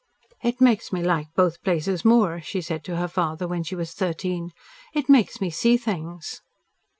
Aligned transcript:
"It 0.41 0.59
makes 0.59 0.91
me 0.91 1.03
like 1.03 1.27
both 1.35 1.61
places 1.61 2.03
more," 2.03 2.41
she 2.41 2.59
said 2.59 2.83
to 2.85 2.95
her 2.95 3.07
father 3.07 3.47
when 3.47 3.61
she 3.61 3.75
was 3.75 3.93
thirteen. 3.93 4.49
"It 4.95 5.07
makes 5.07 5.39
me 5.39 5.51
see 5.51 5.77
things." 5.77 6.41